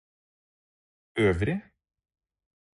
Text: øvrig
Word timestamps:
øvrig 1.15 1.55